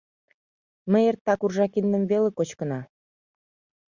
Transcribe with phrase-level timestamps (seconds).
[0.91, 2.79] Ме эртак уржа киндым веле кочкына.